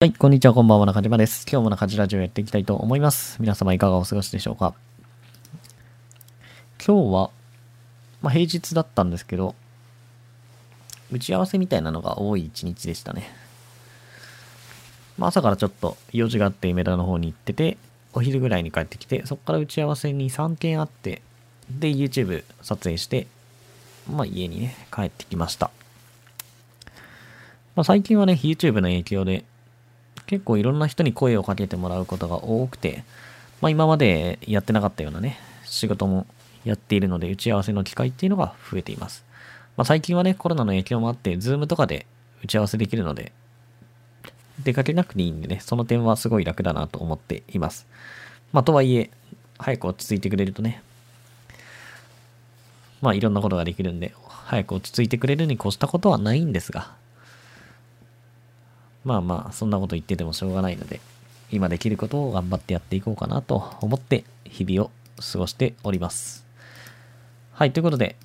[0.00, 1.44] はい、こんにちは、こんばんは、中島です。
[1.50, 3.36] 今日も中島ラジオやっていきたいと思います。
[3.40, 4.72] 皆様いかがお過ごしでしょうか
[6.86, 7.30] 今日は、
[8.22, 9.56] まあ、平日だったんですけど、
[11.10, 13.28] 打ち合わせみたいなのが多い一日でしたね。
[15.18, 17.76] まあ、朝からちょっと用事があって梅田の方に行ってて、
[18.12, 21.22] お昼ぐらいに帰ってきて、そこから打ち合わせに3件あって、
[21.68, 23.26] で、YouTube 撮影して、
[24.08, 25.72] まあ、家にね、帰ってきました。
[27.74, 29.42] まあ、最近はね、YouTube の影響で、
[30.28, 33.02] 結構いろんな人に声をかけてもらうことが多くて、
[33.62, 36.26] まあ今までやってなかったようなね、仕事も
[36.64, 39.24] やっているので、打ち合わせの機会っていうのが増えています。
[39.78, 42.06] まあ最近はね、コロナの影響もあって、ズームとかで
[42.44, 43.32] 打ち合わせできるので、
[44.62, 47.86] 出かけなくていいんでね、その点はすごい楽だなと思っています。
[48.52, 49.10] まあとはいえ、
[49.58, 50.82] 早く落ち着いてくれるとね、
[53.00, 56.92] まあいろんなことができるんで、早く落ち着いてくれるに越したことはないんですが、
[59.08, 61.00] まあまあ、そんなこと言っててもしょうがないので、
[61.50, 64.90] 今できることを頑張ってやっていこうかなと思って、日々を
[65.32, 66.44] 過ごしております。
[67.54, 68.16] はい、ということで、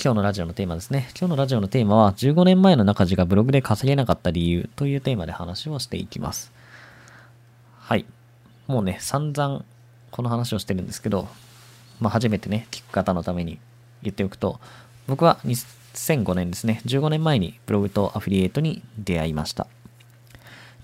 [0.00, 1.08] 今日のラジオのテーマですね。
[1.18, 6.52] 今日のラジオのテーマは、15年前の中地がブログで稼げなかった理由というテーマで話をしていきます。
[7.80, 8.04] はい。
[8.68, 9.64] もうね、散々
[10.12, 11.26] この話をしてるんですけど、
[11.98, 13.58] まあ初めてね、聞く方のために
[14.04, 14.60] 言っておくと、
[15.08, 15.40] 僕は
[15.94, 19.66] 2005年ですね、15年前にブログとアフィリエイトに出会いました。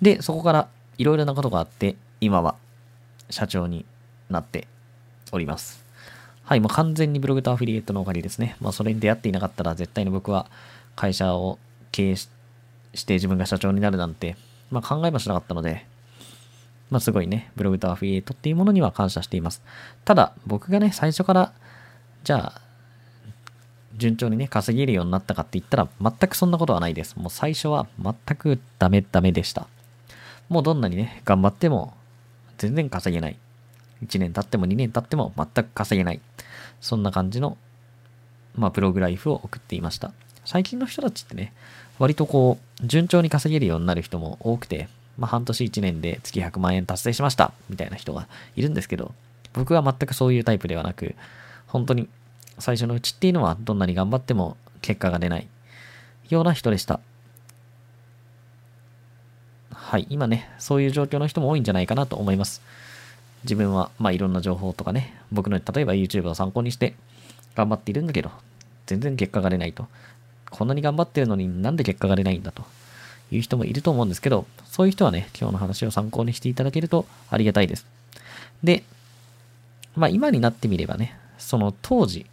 [0.02, 2.56] で、そこからいろいろなことがあって、今は
[3.30, 3.84] 社長に
[4.28, 4.68] なって
[5.32, 5.84] おります。
[6.44, 8.56] はい、もう完全にブログとアフィリエイトのおかげですね。
[8.60, 10.46] まあそれに出会っていなかったら絶対に僕は
[10.96, 11.58] 会社を
[11.92, 12.28] 経営し
[13.06, 14.36] て自分が社長になるなんて、
[14.70, 15.86] まあ考えもしなかったので、
[16.90, 19.62] まあすごいね、ブログとアフィリエイトっていうものには感謝しています。
[20.04, 21.52] ただ、僕がね、最初から、
[22.24, 22.62] じゃあ、
[23.98, 27.16] 順調にね、稼げるようになったかって言ったら、全くそんなことはないです。
[27.16, 29.66] もう最初は全くダメダメでした。
[30.48, 31.92] もうどんなにね、頑張っても、
[32.56, 33.36] 全然稼げない。
[34.04, 36.20] 1年経っても2年経っても全く稼げない。
[36.80, 37.58] そんな感じの、
[38.54, 40.12] まあ、ブログライフを送っていました。
[40.44, 41.52] 最近の人たちってね、
[41.98, 44.88] 割とこう、順調に稼げるようになる人も多くて、
[45.18, 49.12] まあ、半年1年で月100万円達成しました、みたいな人がいるんですけど、
[49.52, 51.16] 僕は全くそういうタイプではなく、
[51.66, 52.08] 本当に
[52.58, 55.46] 最初のうちっていうのはどんなに頑張っても結果が出ない
[56.28, 57.00] ような人でした。
[59.72, 62.60] はい、今ね、そういう状況の人も多いんじゃないかなと思います。
[63.44, 66.94] 自分は、まあいろんな情報とかね、僕の例えば YouTube を参考にして
[67.54, 68.30] 頑張っているんだけど、
[68.86, 69.86] 全然結果が出ないと。
[70.50, 72.64] こんなに頑張ってるのになんで結果が出ないんだと
[73.30, 77.86] いう人もいると思うんですけど、そういう人はね、今日の話を参考にしていただけるとありがたいです。
[78.62, 78.82] で、
[79.96, 82.26] まあ今になってみればね、その当時、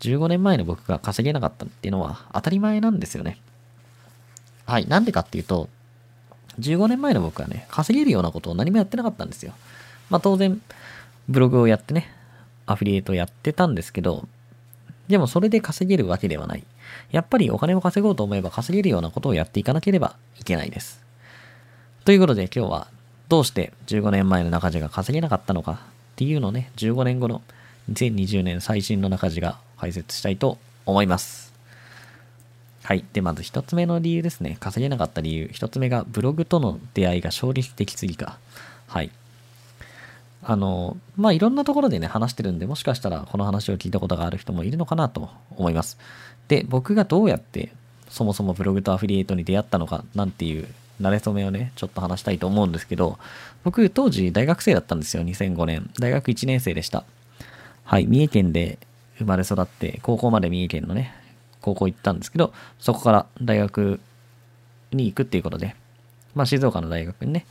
[0.00, 3.38] 15年前の僕が稼げなかったっていうのは当たり前なんですよね。
[4.66, 4.86] はい。
[4.86, 5.68] なんでかっていうと、
[6.58, 9.52] 15年前の僕はね、稼げるようなことを何もやってなかったんですよ。
[10.08, 10.60] まあ当然、
[11.28, 12.12] ブログをやってね、
[12.66, 14.26] アフィリエイトやってたんですけど、
[15.08, 16.64] でもそれで稼げるわけではない。
[17.10, 21.00] やっぱりお金を稼ごうと思えば稼げるようなことをやっていかなければいけないです。
[22.04, 22.88] ということで今日は
[23.28, 25.76] どうして15年前の中地が稼げなかったのかっ
[26.16, 27.42] ていうのをね、15年後の
[27.92, 31.52] 2020年最新の中地が解説したいと思います。
[32.82, 33.04] はい。
[33.12, 34.56] で、まず一つ目の理由ですね。
[34.60, 35.48] 稼げなかった理由。
[35.52, 38.38] 一つ目がブログとの出会いが勝利的すぎか。
[38.86, 39.10] はい。
[40.42, 45.98] あの、まあ、いろんなところでね、話してるんで、もしかしたらこの話を聞いたことがある人もいるのかなと思います。
[46.48, 47.72] で、僕がどうやって
[48.10, 50.66] そもそもブログとアフィリエイトに出会ったのかなんていう
[51.00, 53.18] 慣れ初めをね、ちょっと話したいと思うんですけど、
[53.64, 55.90] 僕当時大学生だったんですよ、2005年。
[55.98, 57.04] 大学1年生でした。
[57.84, 58.78] はい、三重県で
[59.20, 61.14] 生まれ育って、高校まで三重県のね、
[61.60, 64.00] 高校行ったんですけど、そこから大学
[64.92, 65.76] に行くっていうことで、
[66.34, 67.46] まあ静岡の大学にね、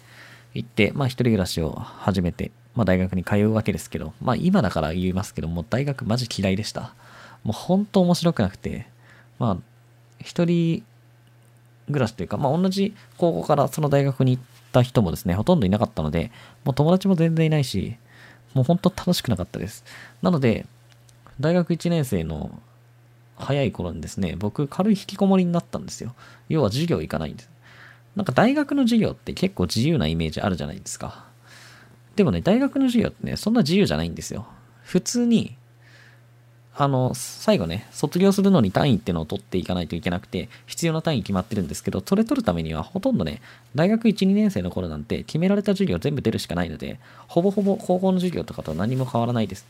[0.54, 6.94] 行って、まあ一人暮らしを始めて、まあ大学に通うわけですけど、まあ今だから言いますけど、もう大学マジ嫌いでした。
[7.44, 8.88] もう本当面白くなくて、
[9.38, 9.58] まあ
[10.20, 10.84] 一人
[11.88, 16.32] 暮らしというか、まあ同じ高校からその大学に行った人もですね、ほとんどいなかったので、
[16.66, 17.96] もう友達も全然いないし、
[18.54, 19.84] もう本当楽しくなかったです。
[20.22, 20.66] なので、
[21.40, 22.60] 大学1年生の
[23.38, 26.14] 早い頃にですね、僕軽い引きこもりになったんですよ。
[26.50, 27.50] 要は授業行かないんです。
[28.16, 31.26] なんか大学の授業って結構自由なイメージあるじゃないですか。
[32.18, 34.46] でもね、大学の授業ってね、そんな自由じゃないんですよ。
[34.84, 35.56] 普通に、
[36.76, 43.42] あの、最後ね、卒業するのに単位ってのを取っていかないといけなくて、必要な単位決まってるんですけど、それ取るためにはほとんどね、
[43.76, 49.66] 大学1、2年生の頃なんて決められた授業全部出るしかないので、ほぼほぼ高校の授業とかとは何も変わらないです。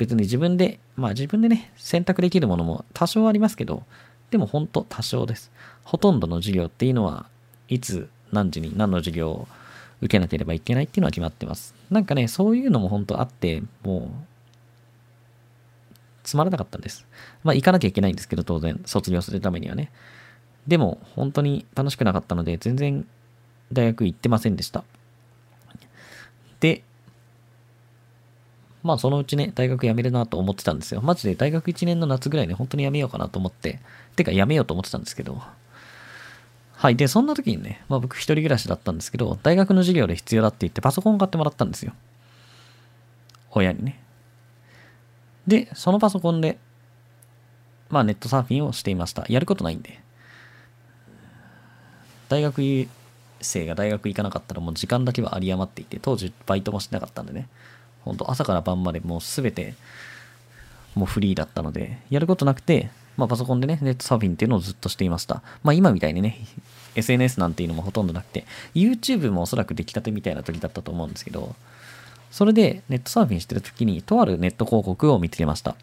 [0.00, 3.84] 別に自分で、まあ自分でね、選択できるものも多少ありますけど、
[4.30, 5.52] でもほんと多少です。
[5.84, 7.26] ほとんどの授業っていうのは、
[7.68, 9.48] いつ何時に何の授業を
[10.00, 11.74] 受けなければいけないっていうのは決まってます。
[11.90, 14.10] なんかね、そういうのも本当あって、もう、
[16.22, 17.06] つまらなかったんです。
[17.44, 19.92] まあ行かなきゃいけないんですけど、当然、卒業するためにはね。
[20.66, 23.06] でも、本当に楽しくなかったので、全然
[23.70, 24.82] 大学行ってませんでした。
[26.60, 26.84] で、
[28.82, 31.02] まあそのうちね、大学辞めるなと思ってたんですよ。
[31.02, 33.80] マジで大学1年の夏ぐらいね、本当に辞めようかなと思って、
[34.16, 35.40] てか辞めようと思ってたんですけど、
[36.72, 36.96] はい。
[36.96, 41.92] で、そんな時にね、まあ僕一人暮らしだったんですけど、大学の授業で必要だって言ってパソコン買ってもらったんですよ。
[43.50, 44.00] 親にね。
[45.46, 46.58] で、そのパソコンで、
[47.90, 49.26] まあネットサーフィンをしていました。
[49.28, 50.00] やることないんで。
[52.30, 52.88] 大学
[53.42, 57.48] 生が大学行かなかったらもう時間だけは有り余っていて、当時バイトもしてなかったんでね。
[58.04, 59.74] 本当朝から晩までもうすべて
[60.94, 65.42] もうフリーだったので、やることなくて、まあパソコンでね、ネットサーフィンっていうのをずっとしていました。
[65.62, 66.38] まあ今みたいにね、
[66.94, 68.44] SNS なんていうのもほとんどなくて、
[68.74, 71.54] YouTube もおそらく出来たてみたいな時だったと思うんですけど、
[72.30, 75.76] それでネットサーフィンしてる時に、とあるネット広告を見つけました。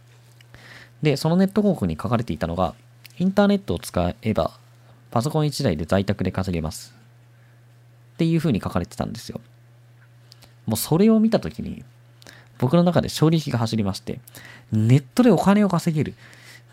[1.02, 2.74] で、そのネット広告に書かれていたのが、
[3.18, 4.52] インターネットを使えば、
[5.12, 6.94] パソコン1台で在宅で稼げます。
[8.16, 9.42] っていう風に書かれてたんですよ。
[10.66, 11.84] もうそれを見た時に、
[12.60, 14.20] 僕の中で衝撃が走りまして、
[14.72, 16.14] ネットでお金を稼げる。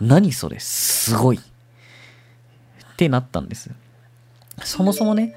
[0.00, 1.38] 何それすごい。
[1.38, 3.70] ってなったんです。
[4.62, 5.34] そもそもね、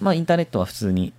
[0.00, 1.12] まあインターネットは普通に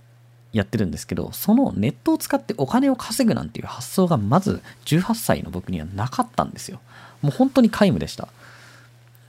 [0.52, 6.80] やってるんですけど、そのネットを使ってお金を稼ぐなんていう発想がまず18歳の僕にはなかったんですよ。
[7.22, 8.28] もう本当に皆無でした。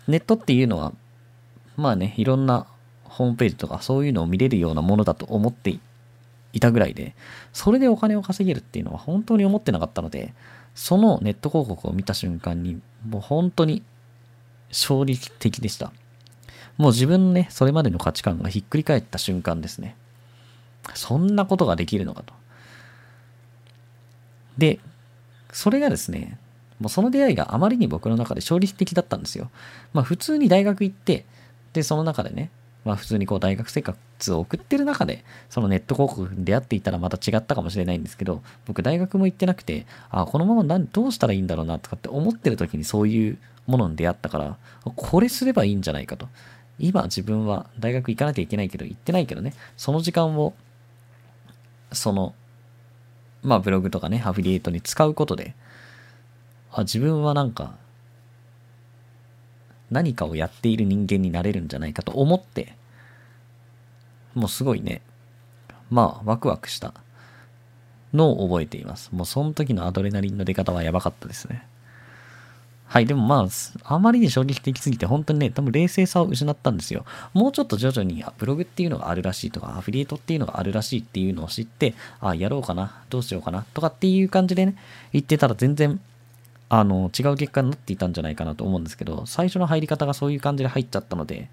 [0.07, 0.93] ネットっていうのは、
[1.77, 2.65] まあね、いろんな
[3.03, 5.77] ホームページとかそういうのを見れるようなものだと思って
[6.53, 7.15] いたぐらいで、
[7.53, 10.33] それでお金を稼げるっていうのは本当に思ってなかったので、
[10.75, 13.83] そのネット広告を見た瞬間に、もう本当に
[14.71, 15.91] 衝撃的でした。
[16.77, 19.95] もう自分のね、それまでの価値観がひっくり返った瞬間ですね。
[20.93, 22.33] そんなことができるのかと。
[24.57, 24.79] で、
[25.51, 26.39] それがですね、
[26.79, 29.51] もうその出会いがあまりに僕の中で衝撃的だったんですよ。
[29.93, 31.25] まあ普通に大学行って、
[31.73, 32.51] で、その中でね、
[32.89, 43.37] まあ普通にこう大学生活を送ってる中で、そのネット広告に出会っていたらまた違ったかもしれないんですけど、僕大学も行ってなくて、あ、このまま何どうしたらいいんだろうなとかって思ってる時にそういう
[43.67, 46.27] ものに出会ったから、これすればいいんじゃないかと。
[46.79, 50.55] 今自分は大学行かなきゃいけないけど、行ってないけどね、その時間を、
[51.91, 52.33] その、
[53.43, 55.53] まあブログとかね、アフィリエイトに使うことで、
[56.71, 57.75] あ、自分はなんか、
[59.91, 62.78] 何かをやっている人間になれるんじゃないかと思って、
[64.35, 65.01] もうすごいね、
[65.89, 66.93] まあ、ワクワクした
[68.13, 69.09] のを覚えています。
[69.11, 71.65] もうその時のアドレナリンの出方はやばかったですね。
[72.89, 73.47] はい、でもまあ、
[73.83, 77.05] あまりに衝撃的すぎて、本当にね、多分冷静さを失ったんですよ。
[77.33, 84.75] もうちょっと徐々に、ブログっていうのがあるらしいとか、アフィリエイトっていうのがあるらしいっていうのを知って、あ、やろうかな、どうしようかな、とかっていう感じでね、
[85.13, 85.99] 言ってたら全然、
[86.69, 91.47] あの、違う結果になっていたんじゃないかなと思うんですけど、最初の入り方がそういう感じで入っちゃったので、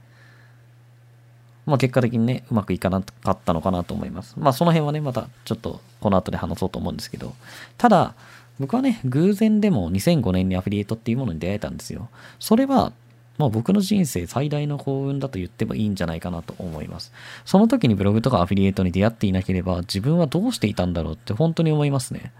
[1.66, 4.36] まあ結果的にね、うまくいかなかったのかなと思います。
[4.38, 7.34] まあその辺はね、またちょっとこの後で話そうと思うんですけど、
[7.76, 8.14] ただ、
[8.58, 12.08] 僕はね、偶然でも2005年にアフィリエイトっていうものに出会えたんですよ。
[12.38, 12.92] それは、
[13.36, 17.12] まあ僕の人生最大の幸運だと言ってもいいんじゃないかなと思います。
[17.44, 22.32] その時にブログとかアフィリエイトに出会っていなければ自分はどうしていたんだろうって本当に思いますね。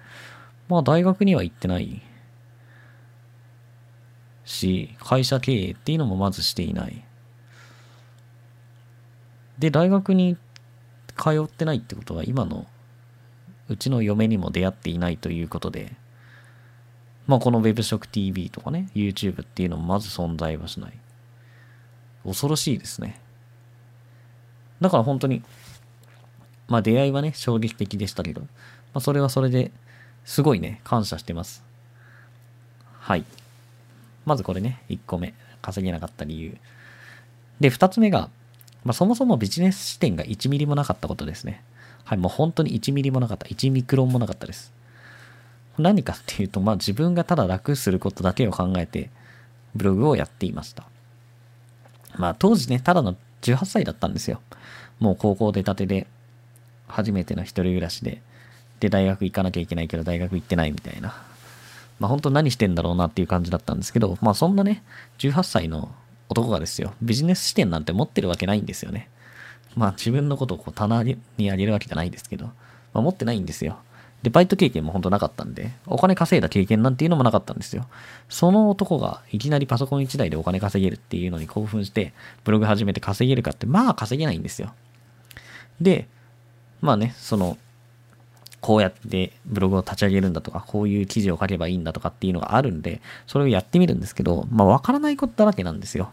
[0.69, 2.01] まあ大学には行ってない
[4.47, 7.06] し、会社経営っていうのもまずしていない。
[9.59, 10.37] で、大学に
[11.17, 12.67] 通ってないってことは今の
[13.69, 15.93] うちの嫁にも出会っていないということで、
[17.27, 20.93] まあこの Web 食 TV とかね、YouTube っていうのもまず存在はしない。
[22.25, 23.21] 恐ろしいですね。
[24.81, 25.43] だから本当に、
[26.69, 28.47] まあ出会いはね、衝撃的でしたけど、ま
[28.95, 29.73] あそれはそれで
[30.25, 31.65] すごいね、感謝してます。
[33.01, 33.25] はい。
[34.25, 35.35] まずこれね、1個目。
[35.63, 36.57] 稼げなかった理由。
[37.61, 38.31] で、2つ目が、
[38.87, 41.65] まあそもそもビジネス視点が1ミリもなかったことですね。
[42.05, 43.47] はい、もう本当に1ミリもなかった。
[43.47, 44.73] 1ミクロンもなかったです。
[45.77, 49.11] 何かっていうと、まあ自分がただ楽することだけを考えて、
[49.75, 50.85] ブログをやっていました。
[52.17, 54.41] まあ当時ね、ただの18歳だったんですよ。
[55.01, 56.07] もう高校出たてで、
[56.87, 58.23] 初めての一人暮らしで、
[58.79, 61.13] で、大学行かなきゃいけないけど大学行ってないみたいな。
[61.99, 64.85] まあ本当何してんだろうなっていう感じだったんですけど、まあそんなね、
[65.19, 65.93] 18歳の
[66.29, 69.09] 男がですよ、ビジネス視点なんて持ってるわけないんですよね。
[69.77, 71.19] まあ自分のことをこう棚に
[71.51, 72.53] あげるわけじゃないですけど、ま
[72.95, 73.79] あ、持ってないんですよ。
[74.23, 77.87] で、バイト経験も本当なかったんで、お金稼いだ経験なんていうのもなかったんですよ。
[78.29, 82.13] その男がいきなりパソコン1台でお金稼げるっていうのに興奮して、
[82.45, 84.73] ブログ始めて稼げるかって、まあ稼げないんですよ。
[85.81, 86.09] で、
[86.81, 87.59] まあね、その、
[88.67, 96.11] こうやってブログを立ち上げるんだとか、こういう記事を書けばいいんだとかっていうのがあるんで、それをやってみるんですけど、まあわからないことだらけなんですよ。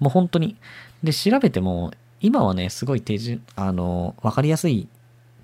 [0.00, 0.56] もう本当に。
[1.04, 4.66] で、調べても、今はね、すごい手順、あの、わかりやす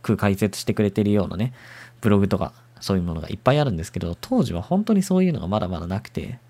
[0.03, 1.53] く解説してくれてるようなね、
[2.01, 6.41] ブログとか、そういうものがいっぱいあるんですけど、当時は本当にそういうのがまだまだなくて、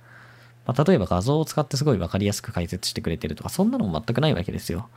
[0.65, 4.89] まあ、例えば画像を使ってすごいわかりやすく解説してくれてるとか、そんなのも全くないわけですよ。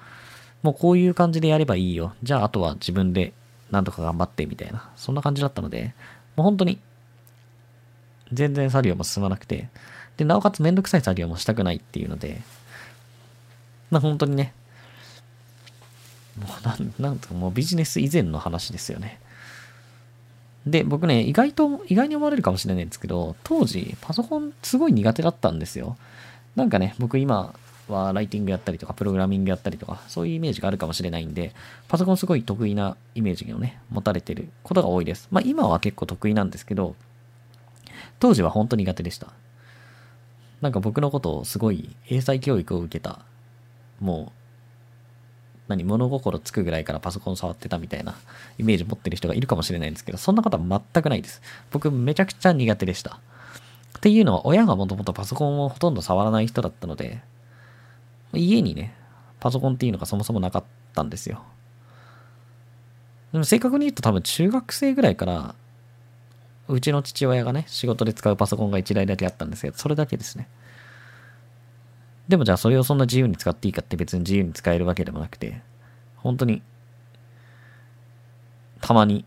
[0.63, 2.13] もうこういう感じでやればいいよ。
[2.23, 3.33] じゃああとは自分で
[3.71, 5.93] なんとか頑張ってみたいな、そんな感じだったので、
[6.35, 6.79] もう本当に、
[8.33, 9.69] 全然作業も進まなくて、
[10.17, 12.41] で、なおかつめんどくさい作業もしたくないっていうので、
[13.89, 14.53] まあ本当にね、
[16.39, 19.19] もうなん、なんともうビジネス以前の話ですよね。
[20.65, 25.97] で、僕ね、意外と、意外に思われるかもしれないんですけど、当時、パソコンすごい苦手だったんですよ。
[26.55, 27.53] なんかね、僕今、
[27.91, 31.53] はライティングやったりとか、プログラミングやったりとか、そういうイメージがあるかもしれないんで、
[31.87, 35.27] パソコンすごい得意なイメージをね、持たれてることが多いです。
[35.31, 36.95] まあ今は結構得意なんですけど、
[38.19, 39.27] 当時は本当苦手でした。
[40.61, 43.19] なんか僕のことをすごい英才教育を受けた、
[43.99, 44.31] もう、
[45.67, 48.15] 何、物心つくぐらいからパソコン触ってたみたいな
[48.57, 51.41] イメージ持ってる人がいるかもしれないんですけど、そんなことは全くないです。
[51.71, 53.19] 僕めちゃくちゃ苦手でした。
[53.97, 57.21] っていうのは親がもともとパソコンをほとんど触らない人だったので、
[58.37, 58.95] 家にね、
[59.39, 61.43] パソコンっていうのがそもそもなかったんですよ。
[63.31, 65.55] でも正確に言うと多分中学生ぐらいから、
[66.67, 70.47] うちの父親がね、仕事で使うパソコンが1台だけあったんですけど、それだけですね。
[72.27, 75.61] でもじゃあそれをそんな自由に使っていいかって別に自由に使えるわけでもなくて、
[76.15, 76.61] 本当に、
[78.79, 79.25] たまに、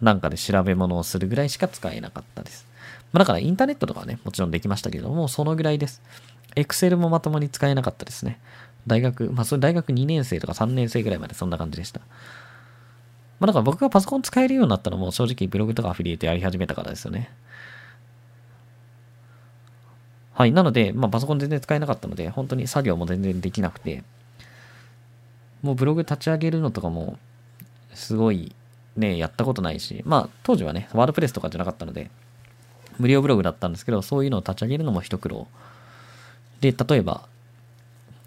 [0.00, 2.66] なんかで調べ物をするぐらいしか使えなかったです。
[3.12, 6.02] まあだからインターネットとかはね、もちろんできましたけども、そのぐらいです。
[6.54, 8.38] エクセルもまともに使えなかったですね。
[8.86, 12.00] 大学、まあそれ大学2年生とか3年生ぐらいまでそんな感じでした。
[13.40, 17.30] まあだから僕がパソコン使えるようになったのも正直ブログとかアフィリエイトやり始めたからですよね。
[20.32, 20.52] はい。
[20.52, 24.04] なので、まあパソコン全然使えなかったので、本当に作業も全然できなくて、
[25.62, 27.18] もうブログ立ち上げるのとかも、
[27.94, 28.54] すごい
[28.96, 32.10] ね、やったことないし、まあ当時はね、ワードプレスとかじゃなかったので、
[32.98, 35.48] 無料ブログだったんですけど、そういうのを立ち上げるのも一苦労
[36.60, 37.28] で、例えば、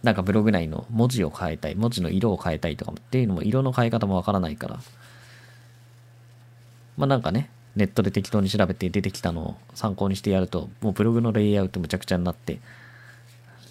[0.03, 4.79] なんかブログ内の文字を変えたい、文字の色を変えたいとかっていうのも色の変え方もわからないから、
[6.97, 12.59] まあなんかね、ネットで適当に調べて出てきたのを参考にしてやると、もうブログのレイアウトむちゃくちゃになって、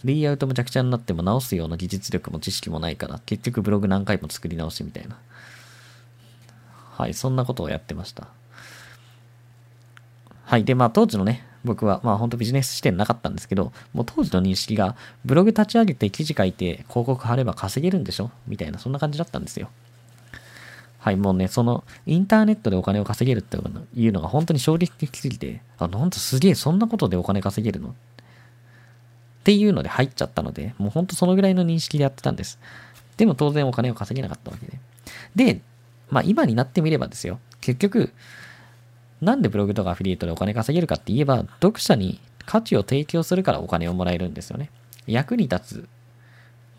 [0.04, 5.18] レイアウトむちゃくちゃになっても直すような技術力も知識もないから、結局ブログ何回も作り直してみたいな。
[6.92, 8.28] はい、そんなことをやってました。
[10.44, 10.64] はい。
[10.64, 18.30] で、まあ当時のね、僕は、まあ本当ビジネス視点なかったんですけど、もう当時の認識が、ブログ立ち上げて記事書いて広告貼れば稼げるんでしょ？
[18.46, 19.68] みたいな、そんな感じだったんですよ。
[20.98, 27.90] はい、もうね、その、インターネットでお金を稼げるっていうのが本当に衝撃的すぎて、あ、なんとすげえ、そんなことでお金稼げるの？
[27.90, 27.92] っ
[29.44, 32.58] ていうので入っちゃったので、もう本当そのぐらいの認識でやってたんです。
[33.16, 34.78] でも当然お金を稼げなかったわけで。
[35.34, 35.60] で、
[36.10, 37.38] まあ今になってみればですよ。
[37.60, 38.12] 結局、
[39.20, 44.70] なんでブログとかアフィリエイトでお金稼げるかって言えば、読者に価値を提供するからお金をもらえるんですよね。
[45.06, 45.88] 役に立つ。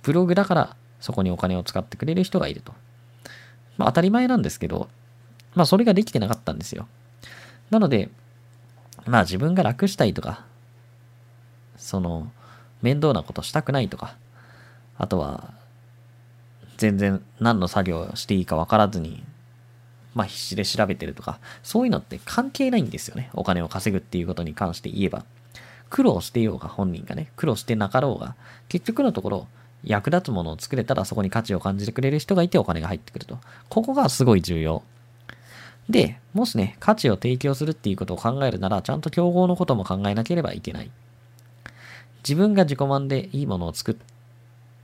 [0.04, 2.74] ブログだからそこにお金を使ってくれる人がいると。
[3.78, 4.90] まあ当たり前なんですけど、
[5.56, 6.88] まあそれができてなかったんですよ。
[7.70, 8.10] なので、
[9.06, 10.46] まあ自分が楽したいとか、
[11.78, 12.32] その、
[12.82, 14.16] 面倒なことしたくないとか、
[14.98, 15.54] あとは、
[16.78, 19.24] 全然何の作業していいか分からずに
[20.14, 23.30] まあ必死で調べてるとか、そういうのって関係ないんですよね。
[23.34, 25.26] お金を稼ぐっていうことに関して言えば。
[25.90, 28.36] 苦労してようが本人がね、苦労してなかろうが、
[28.68, 29.48] 結局のところ、
[29.84, 33.40] 役立つものを作れたらそこに価値を感じてくれる人がいてお金が入ってくると。
[33.70, 34.84] ここがすごい重要。
[35.90, 40.92] で、もしね、価値を提供するっていうことを考えるなら、ちゃんと競合のことも考えなければいけない。
[42.24, 43.96] 自分が自己満でいいものを作っ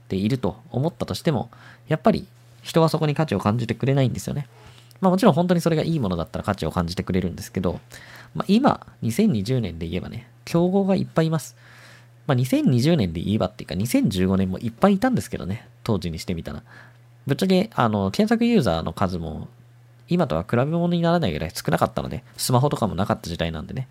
[0.08, 1.50] ていると思ったとしても、
[1.86, 2.26] やっぱり
[2.62, 4.48] 人はそこに価値を感じてくれないんですよね。
[5.00, 7.80] まあもちろん本当にそれがいいものだったら価値を感じてくれるんですけど、
[8.34, 11.56] まあ今、2020年で言えばね、競合がいっぱいいます。
[12.26, 16.62] まあ2020年で言えばっていうか2015年もいっぱいいたんですけどね、当時にしてみたら。
[17.26, 19.48] ぶっちゃけ、あの、検索ユーザーの数も
[20.08, 23.88] 今とは比べ物にならないぐらい少なかったので、スマホとかもなかった時代なんでね。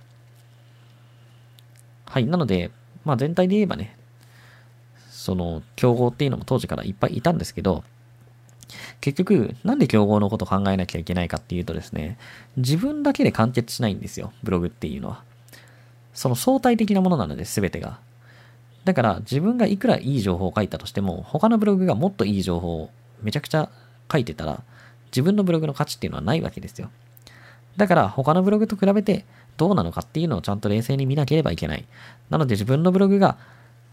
[2.05, 2.25] はい。
[2.25, 2.71] なので、
[3.03, 3.97] まあ全体で言えばね、
[5.09, 7.83] その、競合っていうのも当時からいっぱいいたんですけど、
[9.01, 12.17] 結局、なんで競合のこと考えなきゃいけないかっていうとですね、
[12.57, 15.23] 自分だけで完結しないんですよ、ブログっていうのは。
[16.13, 17.99] その相対的なものなので、全てが。
[18.85, 22.89] だから自分がいくらいい情報を書いたとしても、他のブログがもっといい情報を
[23.21, 23.69] めちゃくちゃ
[24.11, 24.63] 書いてたら、
[25.07, 26.89] 自分のブログの価値っていうのはないわけですよ。
[27.77, 29.25] だから他のブログと比べて
[29.57, 31.85] どうなのかっていうのをちゃんと冷静に見なければいけない。
[32.29, 33.37] なので自分のブログが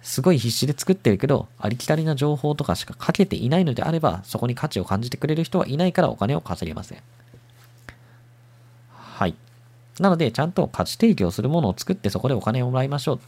[0.02, 6.98] すごい必死で作ってるけど、ありきたりな情報とかしか書けていないのであれば、そこに価値を感じてくれる人はいないからお金を稼げません。
[8.90, 9.34] はい。
[10.00, 13.20] なので、ちゃんと価値提供するものを作ってそこでお金をもらいましょう。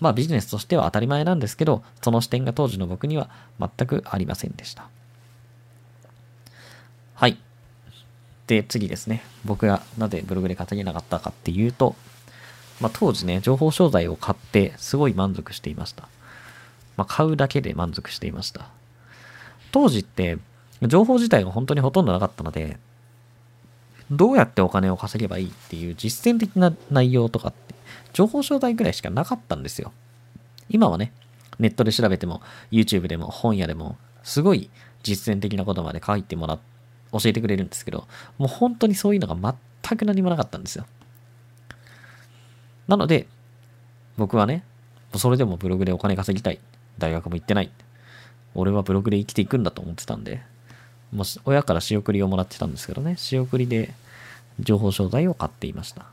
[0.00, 4.88] まあビジネスとしては当たり前なんですけど、その視点が当時の僕には全くありませんでした。
[7.14, 7.38] はい。
[8.46, 9.22] で、次ですね。
[9.44, 11.96] 僕がなぜブログで稼げなかったかっていうと、
[12.80, 16.08] まあ、当時ね、情報商材を買ってすごい満足していました。
[16.96, 18.68] まあ、買うだけで満足していました。
[19.72, 20.38] 当時って、
[20.82, 22.78] 情報自体が本当にほとんどなかったので、
[24.10, 27.74] どうやってお金を稼げばいいっていう実践的な内容とかって、
[28.12, 29.92] 情報商材くらいしかなかったんですよ。
[30.68, 31.12] 今はね、
[31.58, 32.40] ネットで調べても、
[32.72, 34.70] YouTube でも本屋でも、すごい
[35.02, 36.58] 実践的なことまで書いてもらっ
[37.12, 38.06] 教えてくれるんですけど、
[38.38, 40.86] もう本当にそういうのが全く何もなかったんですよ。
[42.90, 43.28] なので、
[44.16, 44.64] 僕はね、
[45.14, 46.58] それでもブログでお金稼ぎたい。
[46.98, 47.70] 大学も行ってない。
[48.56, 50.42] 俺はブログで生きていくんだと思ってたんで、
[51.12, 53.94] もう親から仕送りをもらってたんですけどね、仕送りで
[54.58, 56.04] 情報商材を買っていました。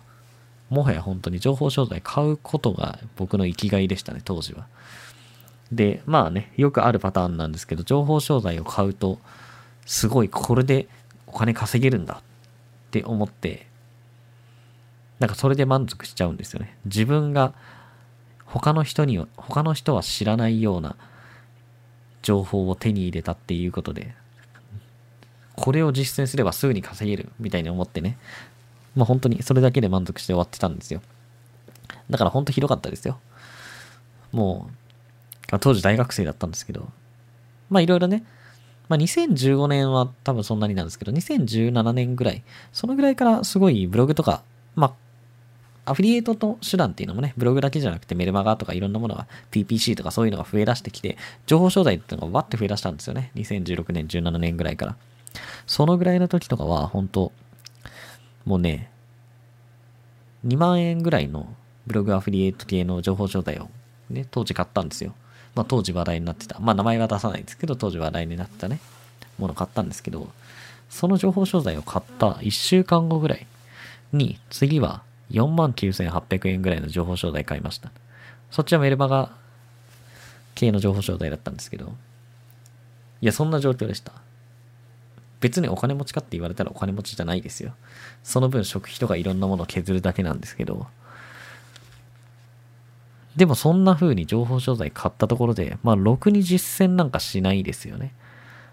[0.69, 4.67] もはや本当に情報商材買うことが僕の生きがいでしたね、当時は。
[5.71, 9.17] で、まあね、よくあるパターンなんですけど、情報商材を買うと、
[9.87, 10.87] すごいこれで
[11.25, 12.21] お金稼げるんだっ
[12.91, 13.66] て思って、
[15.19, 16.77] なんかそれで満足しちゃうんですよね。
[16.85, 17.53] 自分が
[18.45, 20.95] 他の人には、他の人は知らないような
[22.21, 24.13] 情報を手に入れたっていうことで、
[25.55, 28.17] これを実践すればすぐに稼げるみたいに思ってね、
[28.95, 31.01] まあ本当にそれだけで満足して終わってたんですよ。
[32.09, 33.19] だから本当ひどかったですよ。
[34.31, 34.69] も
[35.51, 36.89] う、当時大学生だったんですけど、
[37.69, 38.23] まあいろいろね、
[38.89, 44.43] まあ、2015年は多分そんなになんですけど、2017年ぐらい、そのぐらいからすごいブログとか、
[44.75, 44.93] まあ、
[45.87, 53.31] アフィリエイトの手段っていうのもね、ブログだけじゃなくてメルマガとかいろんなものが PPC とかそういうのが増え出してきて、情報商材っていうのがわって増え出したんですよね。
[53.35, 54.95] 2016年、17年ぐらいから。
[55.65, 57.31] そのぐらいの時とかは、本当
[58.45, 58.89] もうね、
[60.45, 61.53] 2万円ぐらいの
[61.85, 63.69] ブログアフィリエイト系の情報商材を
[64.09, 65.13] ね、当時買ったんですよ。
[65.55, 68.79] まあ、当時話題になってた、まあ、名前は出さないんですけど、当時話題になってたね、
[69.37, 70.29] もの買ったんですけど、
[70.89, 73.47] その情報商材を買った1週間後ぐらい
[74.13, 77.91] に、次は49,800円ぐらいの情報商材買いました。
[78.51, 79.31] そっちはメルマガ
[80.55, 81.93] 系の情報商材だったんですけど、
[83.21, 84.13] いや、そんな状況でした。
[85.39, 87.73] 別にお金持ちかって言われたらお金持ちじゃないですよ。
[88.23, 90.87] その分食費とかいろんなものを削るだけなんですけど、
[93.35, 98.13] でもそんな風に情報商材買ったところで、まあ、ろくに実践なんかしないですよね。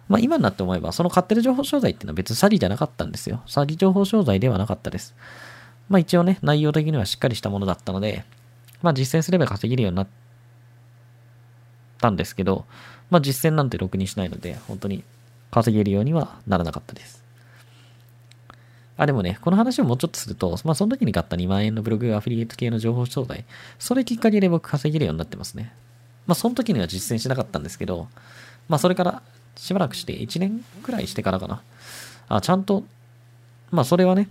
[0.08, 3.42] まあ、今になって思えば、その買ってる情報商材っていうのは別に詐欺じゃなかったんですよ。
[3.46, 5.14] 詐欺情報商材ではなかったです。
[5.88, 8.24] まあ、一応ね、内容的にはしっかりしたものだったので、
[8.82, 10.06] まあ、実践すれば稼げるようになっ
[12.00, 12.64] たんですけど、
[13.10, 15.04] まあ、実践なんてろくにしないので、本当に
[15.50, 17.22] 稼げるようにはならなかったです。
[18.96, 23.44] あ、でもね、この話をもうちょっとすると、まあ、その時に買った2万円のブログアフィリエイト系の情報商材、
[23.78, 25.72] それきっかけで僕稼げるようになってますね。
[26.26, 28.08] まあ、その時には実践しなかったんですけど、
[28.68, 29.22] まあ、それから
[29.56, 31.62] しばらくして1年くらいしてからかな。
[32.28, 32.84] あ、ちゃんと、
[33.70, 34.28] まあ、それはね、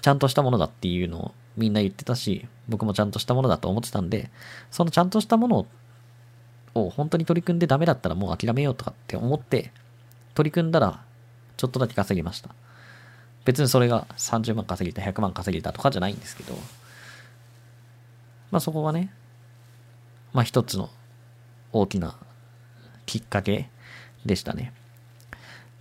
[0.00, 4.30] ちゃんとしたものだっていうのをみんな言ってたし、僕もちゃんとしたものだと思ってたんで、
[4.70, 5.66] そのちゃんとしたもの
[6.74, 9.72] を本当に取り組んでダメだったらもう諦めようとかって思って、
[10.34, 11.02] 取り組んだら、
[11.56, 12.50] ちょっとだけ稼ぎました。
[13.44, 16.54] 別にそれが30万稼げた、100万稼げたとかじゃないんですけど、
[18.50, 19.12] まあそこはね、
[20.32, 20.90] まあ一つの
[21.72, 22.16] 大きな
[23.06, 23.70] きっかけ
[24.24, 24.72] でしたね。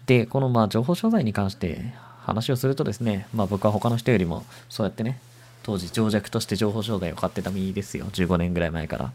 [0.06, 1.94] で、このまあ情報商材に関して
[2.28, 5.20] 話をするとですね、まあ僕は他の人よりもそうやってね、
[5.64, 8.06] 当時情弱として情報商材を買ってた身ですよ。
[8.08, 9.12] 15年ぐらい前から。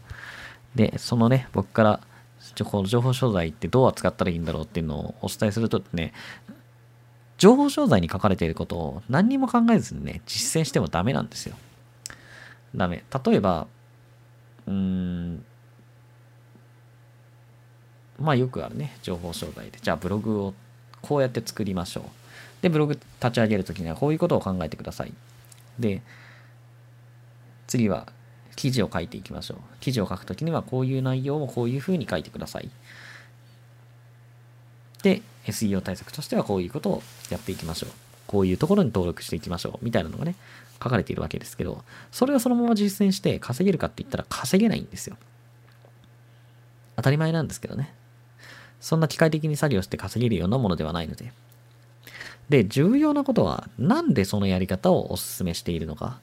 [0.75, 1.99] で、そのね、僕から
[2.65, 6.11] この情報商材ってどう扱ったらいいんだろうっていうのをお伝えするとね、
[7.37, 11.55] 情報商材に書かれていることを何にも考えずにね、実践してもダメなんですよ。
[12.75, 13.03] ダメ。
[13.25, 13.67] 例えば、
[14.65, 15.45] うーん、
[18.19, 19.77] まあよくあるね、情報商材で。
[19.79, 20.53] じゃあブログを
[21.01, 22.22] こうやって作りましょう。
[22.63, 25.13] で、ブログ立ち上げるときにはこういうことを考えてください。
[25.77, 26.01] で、
[27.67, 28.07] 次は
[28.55, 29.57] 記事を書いていきましょう。
[29.81, 32.69] 記事を書くときにはこういう内容をこういうふうに書いてください。
[35.03, 37.89] で、SEO 対策としてはこういうことをやっていきましょう。
[38.27, 39.83] こういうところに登録していきましょう。
[39.83, 40.35] みたいなのがね、
[40.81, 45.17] 書かれているわけですけど、それをそのまま実践して稼げるかって言ったら稼げないんですよ。
[46.95, 47.93] 当たり前なんですけどね。
[48.79, 51.33] そんな機械的に作業して稼げるようなものではないので。
[52.53, 56.19] で、重要なことは、なんでそのやり方をお勧めしているのか？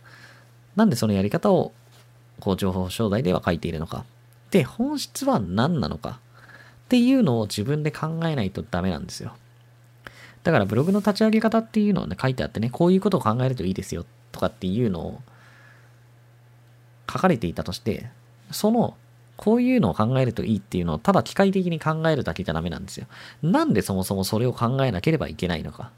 [0.77, 1.73] なんでそのやり方を、
[2.39, 4.05] こう、情報商材では書いているのか？
[4.53, 6.21] で、本質は何なのか？
[6.85, 9.35] っていうのを自分で考えないとダメなんですよ。
[10.45, 15.21] だからブログの立ち上げ方っていうのをね、書いてあってね、こういうことを考えるといいですよとかっていうのを
[17.13, 18.09] 書かれていたとして、
[18.53, 18.97] その、
[19.37, 23.09] こういうのを考えるといいっていうのをただ機械的に考えるだけじゃダメなんですよ。
[23.43, 25.91] なんでそもそもそれを考えなければいけないのか？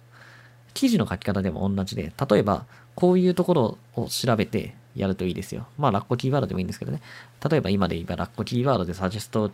[0.75, 5.67] 記事の書き方でも同じで、例えば、こういうところを調べてやるといいですよ。
[5.79, 7.01] まあ、ラッコキーワードでもいいんですけどね。
[7.49, 9.51] 例えば今で言えばラッコキーワードでサジェスト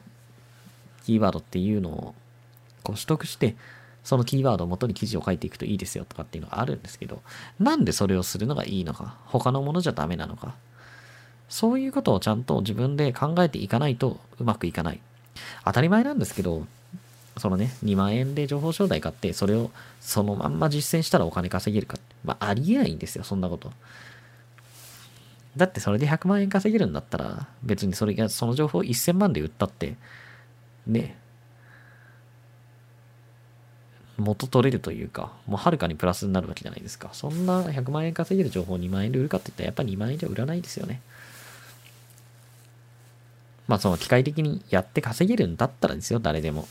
[1.05, 2.15] キーワードっていうのを
[2.83, 3.57] こう取得して、
[4.05, 7.23] そのキーワードを元に記事を書いていくといいですよとかっていうのがあるんですけど、
[7.59, 10.55] なんでそれをするのがいいのか、他のものじゃダメなのか、
[11.49, 15.01] そういうことをちゃんと自分で考えていかないとうまくいかない。
[15.65, 16.67] 当たり前なんですけど、
[17.39, 19.71] そのね、2万円で情報商材買って、それを
[20.01, 21.99] そのまんま実践したらお金稼げるか。
[22.25, 23.73] まあ、ありえないんですよ、そんなこと。
[25.57, 29.97] だってそれで100万円稼げるんだったら、別にそれが、その情報1000万で売ったって、
[30.87, 31.17] ね、
[34.19, 37.11] 元取れるというか、もうはるかにプラスになるわけじゃないですか。
[37.13, 41.01] そんな100万円稼げる情報を2万円で売るかって言ったらやっぱり2万円じゃ売らないですよね。
[43.69, 46.67] まあその機械的にやって稼げるんだったらですよ、誰でも。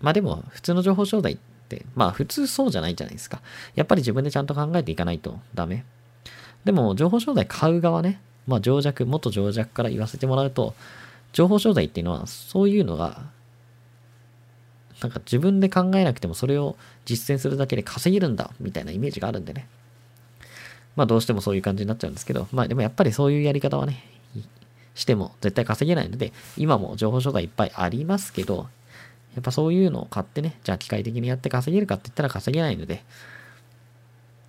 [0.00, 3.40] まあでも、普通の情報商材って、まあ普通そうじゃないじゃないですか。
[3.74, 5.84] やっぱり自分でちゃんと考えていかないとダメ。
[6.64, 10.74] でも、情報商材買う側ね、まあ情弱、元情弱から言わせてもらうと、
[11.32, 13.22] 情報商材っていうのは、そういうのが、
[15.00, 19.68] なんか自分で考えなくてもそれを実践するだけで稼げるんだ、みたいなイメージがあるんでね。
[20.96, 24.02] まあどうしてもそういう感じになっちゃうんですけど、まあでもやっぱりそういうやり方はね、
[24.94, 28.66] しても絶対稼げないので、今も情報商材いっぱいありますけど、
[29.38, 33.04] やっぱそういうのを買ってね、じゃあ機械的にやって稼げるかって言ったら稼げないので、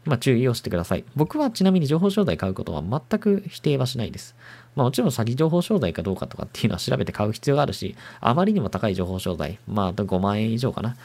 [0.04, 1.06] まあ注意をしてください。
[1.16, 4.36] 僕はちなみに情報商材買うことは全く否定はしないです。
[4.76, 10.98] まあもちろん詐欺情報商材かどうかとかっていうのは調べて買う必要があるし、あまりにも高い情報商材、まああと5万円以上かな、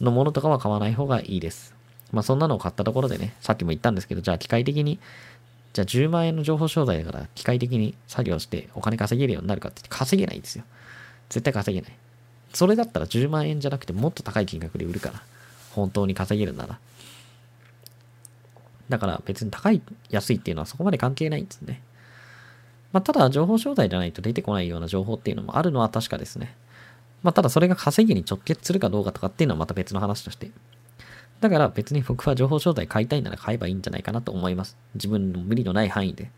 [0.00, 1.74] のものとかは買わない方がいいです。
[2.10, 4.98] まあそんなのを買ったところでね、さっきも言ったんですけど、じゃあ機械的に、
[5.74, 10.64] じゃあ10万円の情報商材だから機械的に作業してお金稼げるようになるかって稼げないんですよ。
[11.28, 11.98] 絶対稼げない。
[12.52, 15.22] それだったら10万円じゃなくてもっと高い金額で売るから。
[15.76, 16.78] 本当に稼げるなら。
[18.88, 21.82] だから別に高い、安いっていうのはそこまで関係ないんですね。
[22.92, 26.56] まあ、ただ情報商材じゃないと出てこないような情報っていうのもあるのは確かですね。
[27.22, 30.50] まあ、ただそれが稼ぎに直結するかどうかとかっていうのはまた別の話として。
[31.40, 34.78] だから別に僕は情報商材買いたいなら買えばいいんじゃないかなと思います。
[34.94, 36.30] 自分の無理のない範囲で。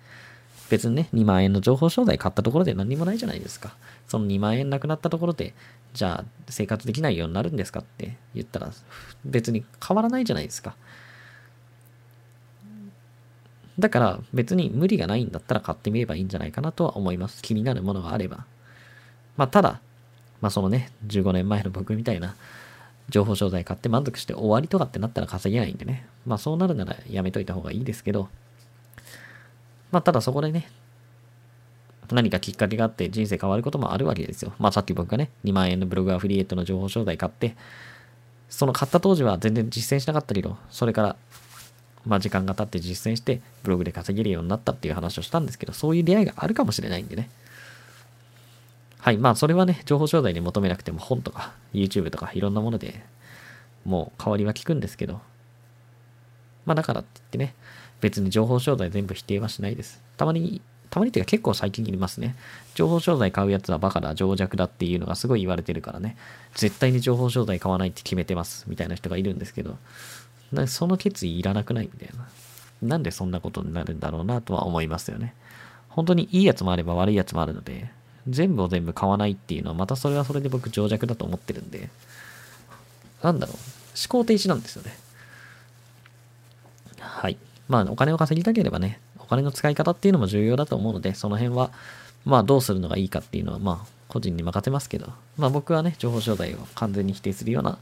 [0.71, 3.75] 別にね、2万円の情報商材買ったところで何もないじゃないですか。
[4.07, 5.55] その2万円なくなったところで、
[5.95, 8.71] じゃあ生活できないようになるんですかって言ったら
[9.25, 10.77] 別に変わらないじゃないですか。
[13.79, 17.43] だから別に無理がないんだったら買ってみればいいんじゃないかなとは思います。
[17.43, 18.45] 気になるものがあれば。
[19.37, 19.81] まあただ、
[20.41, 22.35] まあそのね、15年前の僕みたいな
[23.09, 26.07] 情報商材買って満足して終わりとかってなったら稼げないんでね。
[26.27, 28.29] まあそうなるならやめといた方がいいですけど、
[29.90, 30.68] まあただそこでね、
[32.11, 34.53] 何かきっかけがあって人生変わることもあるわけですよ。
[34.59, 37.55] まあさっき僕がね、2万円のブログアフリエイトの情報商材買って、
[38.48, 41.16] その買った当時は全然実践しなかったけど、それから
[42.07, 47.29] まあ時間が経って実践してブログで稼げるようになったっていう話をしたんですけど、そういう出会いがあるかもしれないんでね。
[49.01, 49.18] はい。
[49.18, 53.05] まあそれはね、情報商材に求めなくても本とか YouTube とかいろんなもので
[53.85, 55.20] もう代わりは効くんですけど、
[56.64, 57.55] まあだからって言ってね、
[58.01, 60.01] 別に情報商材全部否定はしないです。
[60.17, 62.35] たまに、たまにっていうか結構最近いますね。
[62.75, 66.17] 情報商材買うやつはバカだ、情弱だっていうのがすごい言われてるからね。
[66.55, 68.65] 絶対に情報商材買わないって決めてます。
[68.69, 69.77] みたいな人がいるんですけど、
[70.53, 72.29] なその決意いらなくないみたいな。
[72.83, 75.35] なんでそんなことになるんだろうなとは思いますよね。
[75.89, 77.91] 本当にいいやつもあれば悪いやつもあるので、
[78.29, 81.91] 全部を全部買わないっていうのはまたそれはそれで僕情弱だと思ってるんで、
[83.23, 84.97] なんだろう、思考停止なんですよね。
[87.01, 87.37] はい。
[87.69, 91.71] まあお金を稼ぎたければね、お金の使い方っていうのも重要だと思うので、その辺は、
[92.25, 97.79] まあどうするのがいいかっていうのはまあ個人に任せますけど、まあ僕はね、情報商材を完全に否定するような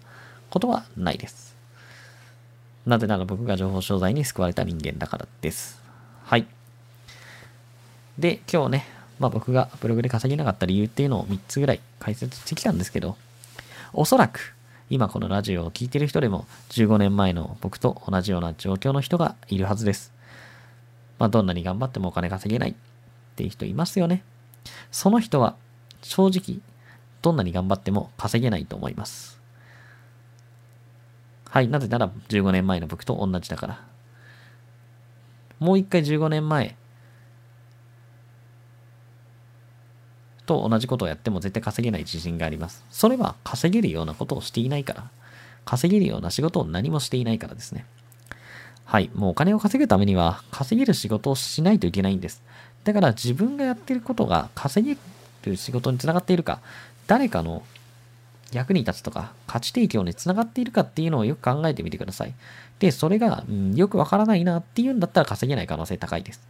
[0.50, 1.54] ことはないです。
[2.84, 5.80] なぜなら僕が情報商材に救われた人間だからです。
[6.24, 6.46] はい。
[8.18, 8.86] で、今日ね、
[9.18, 13.16] まあ僕がブログで稼げなかった理由っていうのを3つぐらい解説してきたんですけど、
[13.92, 14.55] おそらく
[14.88, 20.12] 今このラジオを聴いてる人でも15年前の僕と同じような状況の人がいるはずです。
[21.18, 22.74] まあ、どんなに頑張ってもお金稼げないっ
[23.34, 24.22] ていう人いますよね。
[24.92, 25.56] その人は
[26.02, 26.60] 正直
[27.22, 29.40] どんなに頑張っても稼げないと思います。
[31.50, 31.68] はい。
[31.68, 33.84] なぜなら15年前の僕と同じだから。
[35.58, 36.76] もう一回15年前
[40.46, 42.84] と同じことをやっても絶対稼げない自信があります。
[42.90, 45.10] それは稼げるようなことをしていないから。
[45.66, 47.84] 稼げるような仕事を何もしていないからですね。
[48.84, 49.10] はい。
[49.14, 52.40] もうお金を稼ぐためには稼げる仕事をしないといけないんです。
[52.84, 54.96] だから自分がやってることが稼げ
[55.42, 56.60] る仕事につながっているか、
[57.08, 57.64] 誰かの
[58.52, 62.34] 役に立つとか価値提供につながっているかっていうのをよく考えてみてください。
[62.78, 66.46] で、それが、うん、よくわからないなっていうんだったら稼げない可能性高いです。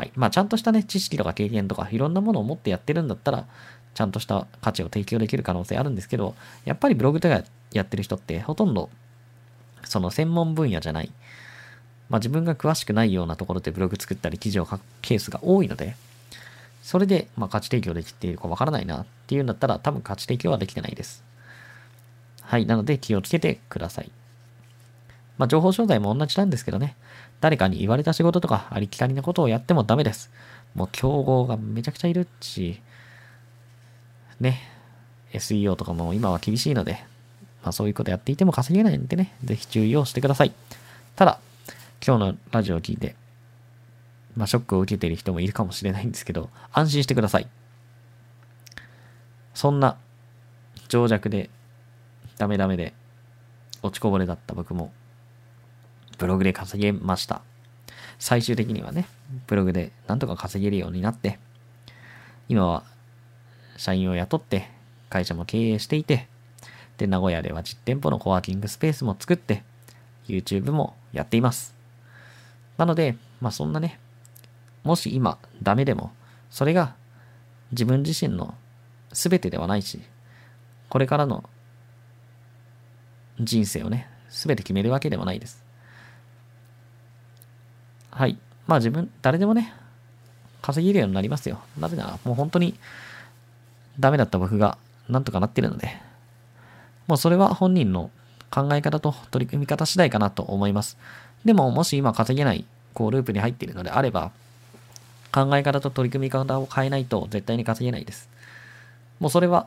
[0.00, 0.12] はい。
[0.14, 3.44] まあ、ちゃんとしたね、知識とか経験とか、いろんなものを持ってやってるんだったら、
[3.92, 6.34] ちゃんとした価値を提供できる可能性あるんですけど、
[6.64, 8.88] やっぱりブログとかやってる人って、ほとんど、
[9.84, 11.12] その専門分野じゃない、
[12.08, 15.96] まあ、自分が詳しくないようなところでブログ作ったり記事を書くケースが多いので、
[16.82, 21.22] それで、ま、価値提供できているかわからないなっていうんだったら、多分価値提供はできてないです。
[22.40, 22.64] はい。
[22.64, 24.10] なので、気をつけてください。
[25.36, 26.96] まあ、情報商材も同じなんですけどね。
[27.40, 30.30] 誰かに言われた仕事とか、ありきたりなことをやってもダメです。
[30.74, 32.80] もう競合がめちゃくちゃいるし、
[34.40, 34.60] ね。
[35.32, 37.04] SEO とかも今は厳しいので、
[37.62, 40.52] まあそういうことやっていても稼げないんでね、ぜひ注意をしてください。
[41.16, 41.40] ただ、
[42.04, 43.14] 今日のラジオを聞いて、
[44.36, 47.48] まあショックを受けている人もいるかもしれないんですけど、安心してください。
[49.54, 49.96] そんな
[50.88, 51.50] 情弱で、
[52.38, 52.94] ダメダメで、
[53.82, 54.92] 落ちこぼれだった僕も、
[56.20, 57.40] ブログで稼げました。
[58.18, 59.06] 最終的にはね、
[59.46, 61.38] ブログでなんとか稼げるようになって、
[62.46, 62.84] 今は
[63.78, 64.68] 社員を雇って
[65.08, 66.28] 会社も経営していて、
[66.98, 69.64] で、名古屋では実店舗のコワーキングスペースも作って、
[70.28, 71.74] YouTube もやっています。
[72.76, 73.98] なので、まあそんなね、
[74.84, 76.12] もし今ダメでも、
[76.50, 76.96] それが
[77.72, 78.54] 自分自身の
[79.10, 80.02] 全てではないし、
[80.90, 81.48] これからの
[83.40, 85.59] 人生をね、全て決めるわけでもないです。
[88.10, 88.38] はい。
[88.66, 89.72] まあ自分、誰でもね、
[90.62, 91.60] 稼げるようになりますよ。
[91.78, 92.74] なぜなら、もう本当に
[93.98, 95.88] ダメだった僕がなんとかなってるので、
[97.06, 98.10] もうそれは本人の
[98.50, 100.98] 考え方と取り組み方次第かなと思います。
[101.44, 104.32] でも、もし今稼げない、こう、ループに入っているのであれば、
[105.32, 108.28] 考え方と取り組み方を変えないと絶対に稼げないです。
[109.20, 109.66] もうそれは、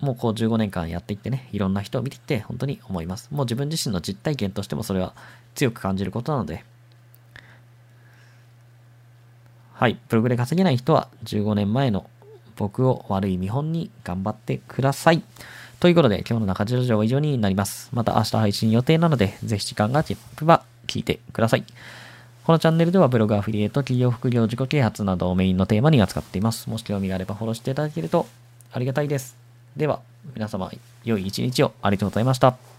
[0.00, 3.28] もうこう15年間やっていってね、いろんな人を見ていって本当に思います。
[3.30, 5.14] もう自分自身の実体験としてもそれは
[5.54, 6.64] 強く感じることなので、
[9.80, 9.96] はい。
[10.10, 12.04] ブログで稼げない人は15年前の
[12.56, 15.22] 僕を悪い見本に頑張ってください。
[15.80, 17.88] ということで、今日の中地ラジオは以上になります。
[17.94, 21.64] また明日配信予定なので、ぜひ時間がチップば聞いてください。
[22.44, 26.68] このチャンネルではブログアフィリエイト、企業副業、自己啓発などをメインのテーマに扱っています。
[26.68, 28.26] もし興味があればフォローしていただけると
[28.74, 29.34] ありがたいです。
[29.78, 30.00] では、
[30.34, 30.70] 皆様、
[31.04, 32.69] 良い一日をありがとうございました。